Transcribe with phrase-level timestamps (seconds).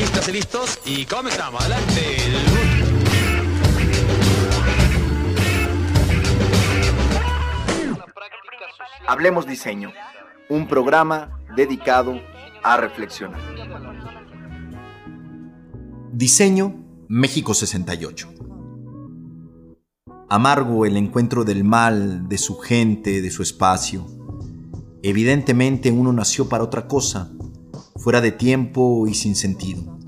[0.00, 1.60] Listos y listos y comenzamos.
[1.60, 2.16] Adelante.
[9.06, 9.92] Hablemos Diseño,
[10.48, 12.18] un programa dedicado
[12.62, 13.42] a reflexionar.
[16.12, 18.32] Diseño México 68.
[20.30, 24.06] Amargo el encuentro del mal, de su gente, de su espacio.
[25.02, 27.32] Evidentemente uno nació para otra cosa,
[28.00, 29.98] fuera de tiempo y sin sentido.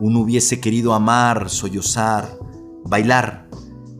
[0.00, 2.38] Uno hubiese querido amar, sollozar,
[2.84, 3.48] bailar,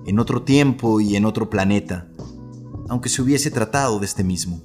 [0.07, 2.09] en otro tiempo y en otro planeta,
[2.89, 4.63] aunque se hubiese tratado de este mismo.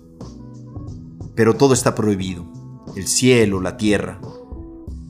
[1.36, 2.46] Pero todo está prohibido,
[2.96, 4.20] el cielo, la tierra.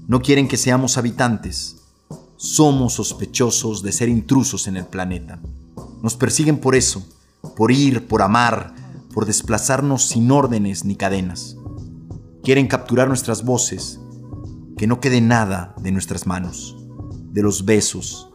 [0.07, 1.77] No quieren que seamos habitantes,
[2.35, 5.39] somos sospechosos de ser intrusos en el planeta.
[6.01, 7.05] Nos persiguen por eso,
[7.55, 8.73] por ir, por amar,
[9.13, 11.55] por desplazarnos sin órdenes ni cadenas.
[12.47, 13.99] Quieren capturar nuestras voces,
[14.77, 16.77] que no quede nada de nuestras manos,
[17.33, 18.29] de los besos,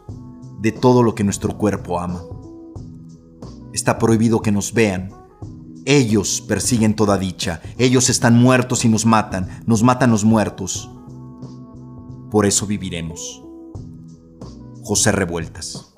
[0.60, 2.20] de todo lo que nuestro cuerpo ama.
[3.72, 5.14] Está prohibido que nos vean.
[5.86, 7.62] Ellos persiguen toda dicha.
[7.78, 9.48] Ellos están muertos y nos matan.
[9.64, 10.90] Nos matan los muertos.
[12.30, 13.42] Por eso viviremos.
[14.82, 15.94] José Revueltas.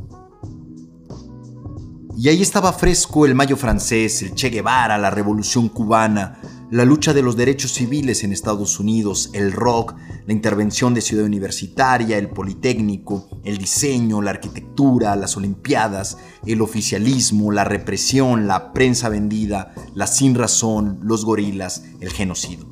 [2.16, 6.38] Y ahí estaba fresco el Mayo francés, el Che Guevara, la Revolución cubana,
[6.70, 9.94] la lucha de los derechos civiles en Estados Unidos, el rock,
[10.26, 17.52] la intervención de Ciudad Universitaria, el Politécnico, el diseño, la arquitectura, las Olimpiadas, el oficialismo,
[17.52, 22.66] la represión, la prensa vendida, la sin razón, los gorilas, el genocidio.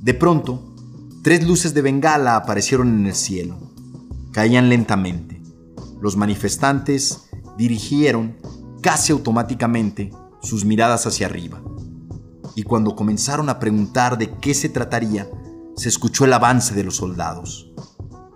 [0.00, 0.74] De pronto,
[1.22, 3.68] tres luces de bengala aparecieron en el cielo
[4.38, 5.40] caían lentamente.
[6.00, 8.36] Los manifestantes dirigieron
[8.80, 11.60] casi automáticamente sus miradas hacia arriba.
[12.58, 15.30] Y cuando comenzaron a preguntar de qué se trataría,
[15.76, 17.70] se escuchó el avance de los soldados.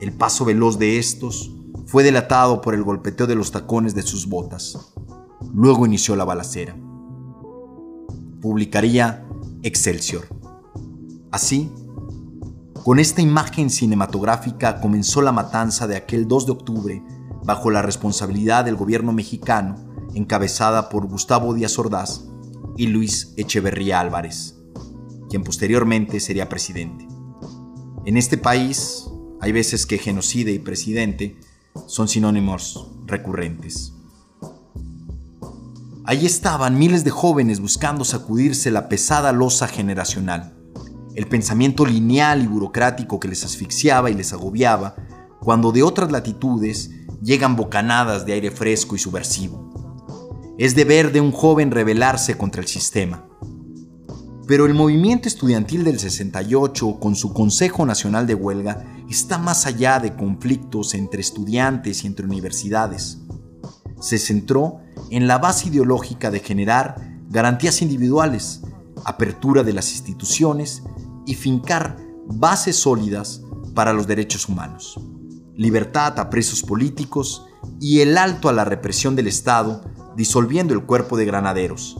[0.00, 1.50] El paso veloz de estos
[1.86, 4.92] fue delatado por el golpeteo de los tacones de sus botas.
[5.52, 6.76] Luego inició la balacera.
[8.40, 9.26] Publicaría
[9.64, 10.28] Excelsior.
[11.32, 11.72] Así,
[12.84, 17.02] con esta imagen cinematográfica comenzó la matanza de aquel 2 de octubre
[17.42, 19.74] bajo la responsabilidad del gobierno mexicano
[20.14, 22.28] encabezada por Gustavo Díaz Ordaz
[22.76, 24.56] y Luis Echeverría Álvarez,
[25.28, 27.06] quien posteriormente sería presidente.
[28.04, 29.06] En este país
[29.40, 31.36] hay veces que genocida y presidente
[31.86, 33.92] son sinónimos recurrentes.
[36.04, 40.54] Allí estaban miles de jóvenes buscando sacudirse la pesada losa generacional
[41.14, 44.94] el pensamiento lineal y burocrático que les asfixiaba y les agobiaba,
[45.40, 46.90] cuando de otras latitudes
[47.22, 49.71] llegan bocanadas de aire fresco y subversivo.
[50.62, 53.26] Es deber de un joven rebelarse contra el sistema.
[54.46, 59.98] Pero el movimiento estudiantil del 68, con su Consejo Nacional de Huelga, está más allá
[59.98, 63.18] de conflictos entre estudiantes y entre universidades.
[64.00, 64.78] Se centró
[65.10, 66.94] en la base ideológica de generar
[67.28, 68.60] garantías individuales,
[69.04, 70.84] apertura de las instituciones
[71.26, 71.96] y fincar
[72.28, 73.42] bases sólidas
[73.74, 75.00] para los derechos humanos,
[75.56, 77.46] libertad a presos políticos
[77.80, 79.82] y el alto a la represión del Estado,
[80.16, 81.98] disolviendo el cuerpo de granaderos,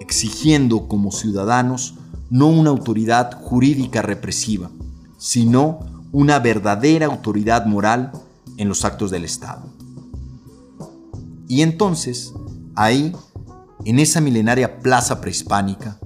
[0.00, 1.94] exigiendo como ciudadanos
[2.30, 4.70] no una autoridad jurídica represiva,
[5.18, 5.80] sino
[6.12, 8.12] una verdadera autoridad moral
[8.56, 9.68] en los actos del Estado.
[11.48, 12.32] Y entonces,
[12.74, 13.12] ahí,
[13.84, 15.98] en esa milenaria plaza prehispánica,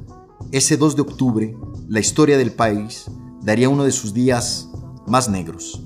[0.53, 1.57] ese 2 de octubre,
[1.89, 3.07] la historia del país
[3.43, 4.69] daría uno de sus días
[5.07, 5.83] más negros.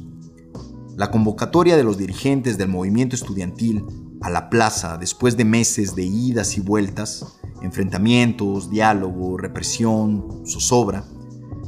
[0.97, 3.85] La convocatoria de los dirigentes del movimiento estudiantil
[4.21, 11.05] a la plaza después de meses de idas y vueltas, enfrentamientos, diálogo, represión, zozobra,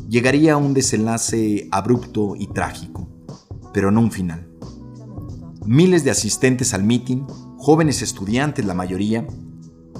[0.09, 3.09] llegaría a un desenlace abrupto y trágico,
[3.73, 4.49] pero no un final.
[5.65, 7.27] Miles de asistentes al mitin,
[7.57, 9.27] jóvenes estudiantes la mayoría,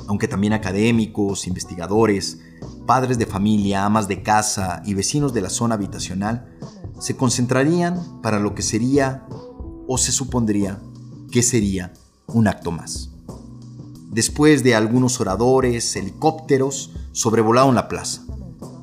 [0.09, 2.41] aunque también académicos, investigadores,
[2.87, 6.59] padres de familia, amas de casa y vecinos de la zona habitacional,
[6.99, 9.27] se concentrarían para lo que sería
[9.89, 10.81] o se supondría
[11.31, 11.93] que sería
[12.33, 13.11] un acto más.
[14.11, 18.23] Después de algunos oradores, helicópteros sobrevolaron la plaza.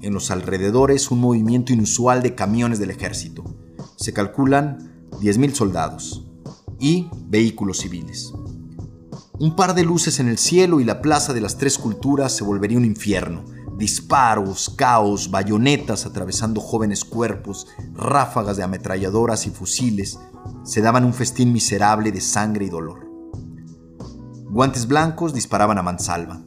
[0.01, 3.43] En los alrededores un movimiento inusual de camiones del ejército.
[3.95, 6.25] Se calculan 10.000 soldados
[6.79, 8.33] y vehículos civiles.
[9.39, 12.43] Un par de luces en el cielo y la plaza de las tres culturas se
[12.43, 13.45] volvería un infierno.
[13.77, 20.19] Disparos, caos, bayonetas atravesando jóvenes cuerpos, ráfagas de ametralladoras y fusiles
[20.63, 23.08] se daban un festín miserable de sangre y dolor.
[24.51, 26.41] Guantes blancos disparaban a mansalva.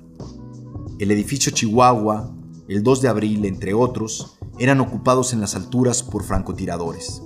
[0.98, 2.34] El edificio Chihuahua,
[2.66, 7.22] el 2 de abril, entre otros, eran ocupados en las alturas por francotiradores.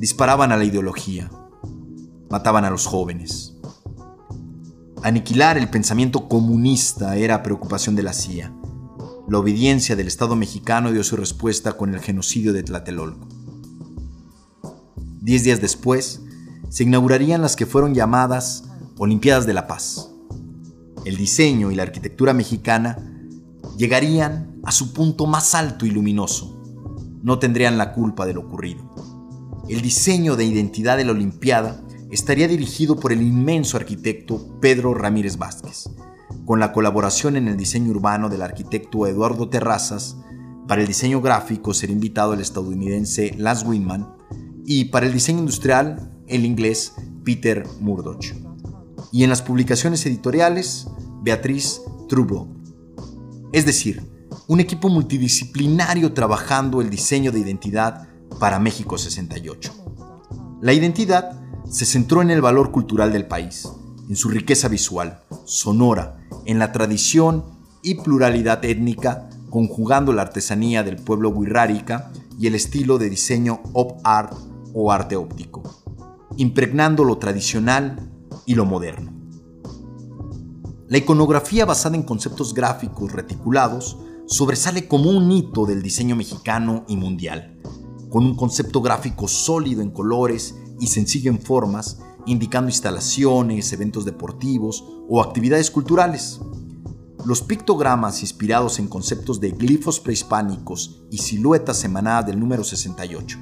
[0.00, 1.30] Disparaban a la ideología,
[2.28, 3.56] mataban a los jóvenes.
[5.04, 8.52] Aniquilar el pensamiento comunista era preocupación de la CIA.
[9.28, 13.28] La obediencia del Estado mexicano dio su respuesta con el genocidio de Tlatelolco.
[15.20, 16.22] Diez días después,
[16.68, 18.65] se inaugurarían las que fueron llamadas
[18.98, 20.10] Olimpiadas de la Paz.
[21.04, 22.96] El diseño y la arquitectura mexicana
[23.76, 26.62] llegarían a su punto más alto y luminoso.
[27.22, 28.90] No tendrían la culpa de lo ocurrido.
[29.68, 35.36] El diseño de identidad de la Olimpiada estaría dirigido por el inmenso arquitecto Pedro Ramírez
[35.36, 35.90] Vázquez,
[36.46, 40.16] con la colaboración en el diseño urbano del arquitecto Eduardo Terrazas,
[40.66, 44.16] para el diseño gráfico sería invitado el estadounidense Lance Winman
[44.64, 46.94] y para el diseño industrial el inglés
[47.24, 48.45] Peter Murdoch.
[49.12, 50.88] Y en las publicaciones editoriales,
[51.22, 52.48] Beatriz Trubo.
[53.52, 54.02] Es decir,
[54.48, 58.08] un equipo multidisciplinario trabajando el diseño de identidad
[58.38, 59.72] para México 68.
[60.60, 63.68] La identidad se centró en el valor cultural del país,
[64.08, 67.44] en su riqueza visual, sonora, en la tradición
[67.82, 74.00] y pluralidad étnica, conjugando la artesanía del pueblo wixárika y el estilo de diseño op
[74.04, 74.34] art
[74.74, 75.62] o arte óptico,
[76.36, 78.12] impregnando lo tradicional
[78.46, 79.12] y lo moderno.
[80.88, 86.96] La iconografía basada en conceptos gráficos reticulados sobresale como un hito del diseño mexicano y
[86.96, 87.60] mundial,
[88.08, 94.84] con un concepto gráfico sólido en colores y sencillo en formas, indicando instalaciones, eventos deportivos
[95.08, 96.40] o actividades culturales.
[97.24, 103.38] Los pictogramas inspirados en conceptos de glifos prehispánicos y siluetas emanadas del número 68.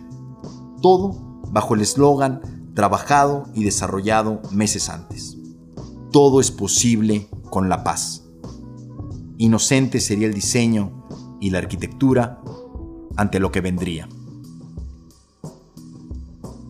[0.80, 5.36] Todo bajo el eslogan trabajado y desarrollado meses antes.
[6.10, 8.22] Todo es posible con la paz.
[9.38, 11.06] Inocente sería el diseño
[11.40, 12.40] y la arquitectura
[13.16, 14.08] ante lo que vendría.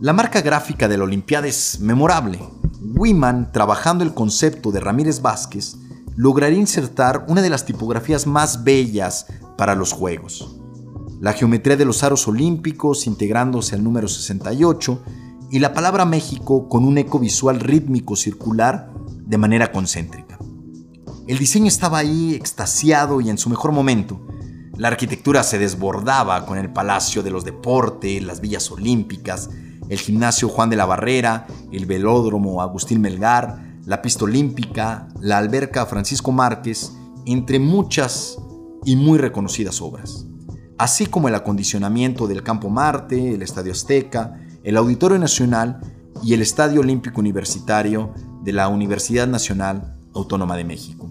[0.00, 2.38] La marca gráfica de la Olimpiada es memorable.
[2.96, 5.76] Wiman, trabajando el concepto de Ramírez Vázquez,
[6.16, 9.26] lograría insertar una de las tipografías más bellas
[9.56, 10.56] para los Juegos.
[11.20, 15.00] La geometría de los aros olímpicos integrándose al número 68
[15.50, 18.92] y la palabra México con un eco visual rítmico circular
[19.24, 20.38] de manera concéntrica.
[21.26, 24.20] El diseño estaba ahí extasiado y en su mejor momento.
[24.76, 29.48] La arquitectura se desbordaba con el Palacio de los Deportes, las villas olímpicas,
[29.88, 35.86] el gimnasio Juan de la Barrera, el velódromo Agustín Melgar, la pista olímpica, la alberca
[35.86, 36.92] Francisco Márquez,
[37.26, 38.38] entre muchas
[38.84, 40.26] y muy reconocidas obras,
[40.78, 45.80] así como el acondicionamiento del Campo Marte, el Estadio Azteca, el Auditorio Nacional
[46.22, 51.10] y el Estadio Olímpico Universitario de la Universidad Nacional Autónoma de México.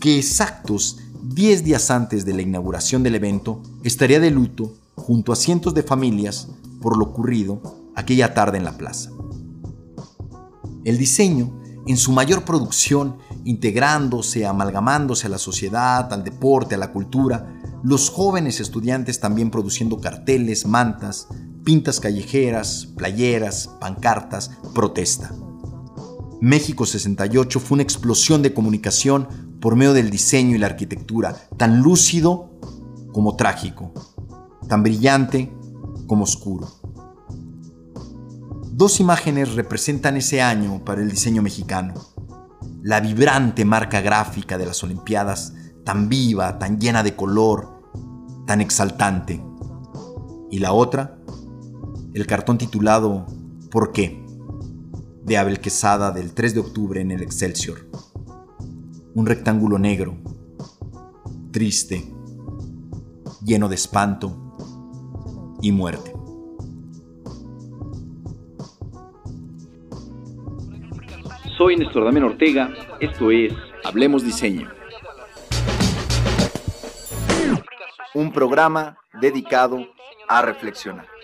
[0.00, 5.36] Que exactos 10 días antes de la inauguración del evento estaría de luto junto a
[5.36, 6.48] cientos de familias
[6.80, 7.60] por lo ocurrido
[7.96, 9.10] aquella tarde en la plaza.
[10.84, 16.92] El diseño, en su mayor producción, integrándose, amalgamándose a la sociedad, al deporte, a la
[16.92, 21.28] cultura, los jóvenes estudiantes también produciendo carteles, mantas,
[21.66, 25.32] pintas callejeras, playeras, pancartas, protesta.
[26.40, 31.82] México 68 fue una explosión de comunicación por medio del diseño y la arquitectura, tan
[31.82, 32.52] lúcido
[33.12, 33.92] como trágico,
[34.68, 35.52] tan brillante
[36.06, 36.68] como oscuro.
[38.70, 41.94] Dos imágenes representan ese año para el diseño mexicano.
[42.84, 45.52] La vibrante marca gráfica de las Olimpiadas,
[45.84, 47.82] tan viva, tan llena de color,
[48.46, 49.42] tan exaltante.
[50.48, 51.15] Y la otra,
[52.16, 53.26] el cartón titulado
[53.70, 54.24] ¿Por qué?
[55.22, 57.80] de Abel Quesada del 3 de octubre en el Excelsior.
[59.14, 60.16] Un rectángulo negro,
[61.52, 62.10] triste,
[63.44, 64.56] lleno de espanto
[65.60, 66.14] y muerte.
[71.58, 73.52] Soy Néstor Damián Ortega, esto es
[73.84, 74.70] Hablemos Diseño.
[78.14, 79.86] Un programa dedicado
[80.28, 81.15] a reflexionar.